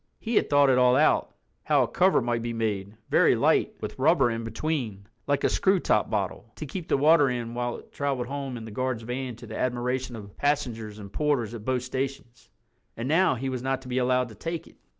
He 0.17 0.33
had 0.35 0.49
thought 0.49 0.71
it 0.71 0.79
all 0.79 0.95
out—how 0.95 1.83
a 1.83 1.87
cover 1.87 2.21
might 2.23 2.41
be 2.41 2.53
made, 2.53 2.97
very 3.11 3.35
light, 3.35 3.75
with 3.81 3.99
rubber 3.99 4.31
in 4.31 4.43
between, 4.43 5.05
like 5.27 5.43
a 5.43 5.47
screw 5.47 5.79
top 5.79 6.09
bottle, 6.09 6.51
to 6.55 6.65
keep 6.65 6.87
the 6.87 6.97
water 6.97 7.29
in 7.29 7.53
while 7.53 7.77
it 7.77 7.91
traveled 7.91 8.25
home 8.25 8.57
in 8.57 8.65
the 8.65 8.71
guard's 8.71 9.03
van 9.03 9.35
to 9.35 9.45
the 9.45 9.59
admiration 9.59 10.15
of 10.15 10.35
passengers 10.37 10.97
and 10.97 11.13
porters 11.13 11.53
at 11.53 11.65
both 11.65 11.83
stations. 11.83 12.49
And 12.97 13.07
now—he 13.07 13.47
was 13.49 13.61
not 13.61 13.83
to 13.83 13.87
be 13.87 13.99
allowed 13.99 14.29
to 14.29 14.35
take 14.35 14.65
it. 14.65 14.77